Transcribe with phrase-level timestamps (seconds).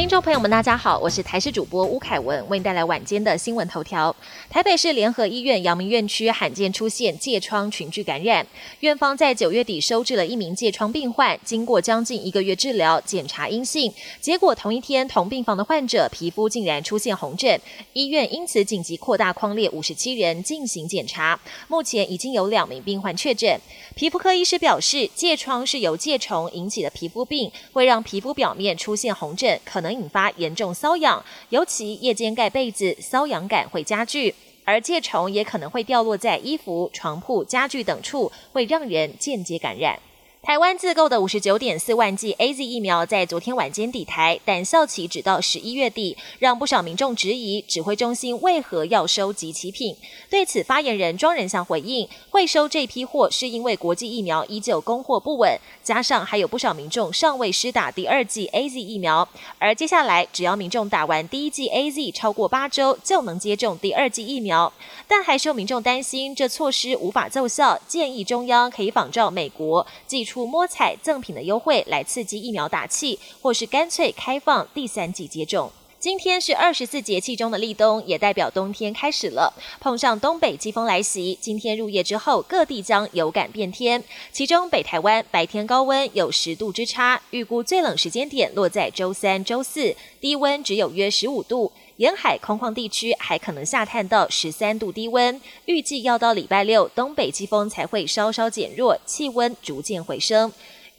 [0.00, 4.16] 听众朋友们，大家好，我是台视主播吴凯文，为您带来晚间的新闻头条。
[4.48, 8.44] 台北市联合医院阳明院区罕见出现疥疮群聚感染，
[8.80, 13.92] 院方在九月底收治了一名疥疮病患，经过将近一个月治疗，检查阴性，
[14.22, 17.60] 结果同一天同病房的患者皮肤竟然出现红疹，
[17.92, 23.60] 医院因此紧急扩大框列五十七人进行检查，目前已经有两名病患确诊。
[23.94, 34.34] 皮肤科医师表示，疥疮是由疥虫引起的皮肤病，会让皮肤表面出现红疹，可能引发严重瘙痒，尤其夜间盖被子，瘙痒感会加剧。
[34.64, 39.98] 而疥虫也可能会掉落在衣服、床铺、家具等处，会让人间接感染。
[40.42, 49.94] 台湾自购的五十九点四万剂 A Z 疫苗在昨天晚间抵台，但效期只到十一月底，让不少民众质疑指挥中心为何要收集齐品。
[50.30, 59.28] 对此，发言人庄仁祥回应，会收这批货是因为国际疫苗依旧供货不稳，加上还有不少民众尚未施打第二剂 A Z 疫苗，
[59.58, 64.72] 而接下来只要民众打完第一剂 A Z 超过八周，就能接种第二剂疫苗。
[65.06, 75.72] 但还是有民众担心这措施无法奏效，建议中央可以仿照美国寄出摸彩赠品的优惠来刺激疫苗打气，或是干脆开放第三季接种。
[76.00, 79.52] 今天是二十四节气中的立冬，也代表冬天开始了。
[79.80, 84.02] 碰上东北季风来袭，今天入夜之后，各地将有感变天。
[84.32, 91.70] 其中北台湾白天高温有十度之差，预估最冷时间点落在周三、周四，低温只有约十五度。
[91.98, 100.50] 沿海空旷地区还可能下探到十三度低温，预计要到礼拜六，东北季风才会稍稍减弱，气温逐渐回升。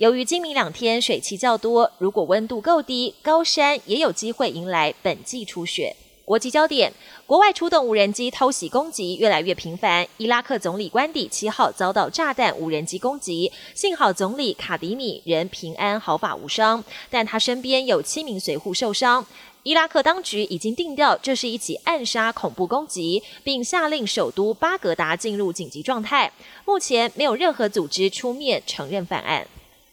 [0.02, 5.96] 由于今明两天水汽较多，如果温度够低，高山也有机会迎来本季初雪。
[6.26, 6.92] 国际焦点：
[7.28, 10.08] 国外出动无人机偷袭攻击越来越频繁。
[10.18, 19.24] 伊拉克总理官邸七号遭到炸弹无人机攻击，幸好总理卡迪米人平安毫发无伤，但他身边有七名随护受伤。
[19.62, 26.34] 伊拉克当局已经定调这是一起暗杀恐怖攻击，并下令首都巴格达进入紧急状态。
[26.66, 29.46] 目前没有任何组织出面承认犯案。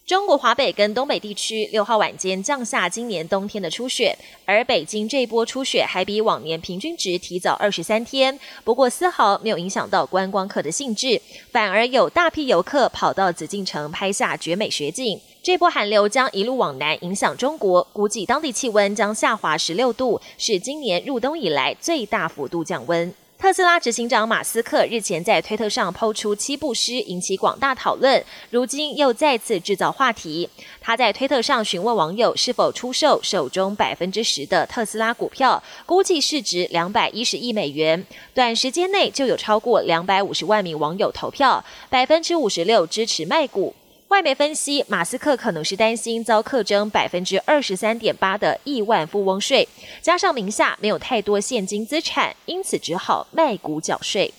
[0.09, 8.41] 中国华北跟东北地区六号晚间降下今年冬天的初雪，而北京这一波初雪还比往年平均值提早二十三天。
[8.65, 11.21] 不过丝毫没有影响到观光客的兴致，
[11.53, 15.21] 反而有大批游客跑到紫禁城拍下绝美雪景。
[15.43, 23.13] 这波寒流将一路往南影响中国，估计当地气温将下滑十六度，是今年入冬以来最大幅度降温。
[23.41, 28.23] 特斯拉执行长马斯克日前在推特上抛出七步诗，引起广大讨论。
[28.51, 30.51] 如今又再次制造话题。
[30.81, 38.05] 他在推特上询问网友是否出售手中百分之十的特斯拉股票，估计市值两百一十亿美元。
[38.35, 43.73] 短时间内就有超过两百五十万名网友投票，百分之五十六支持卖股。
[44.09, 49.69] 外媒分析，马斯克可能是担心遭课征百分之二十三点八的亿万富翁税，
[50.01, 54.33] 加上名下没有太多现金资产，因此只好卖股缴税。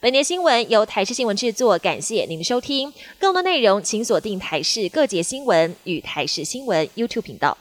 [0.00, 2.90] 本节新闻由台视新闻制作，感谢您的收听。
[3.18, 7.58] 更多内容请锁定台视各节新闻与台视新闻 YouTube 频道。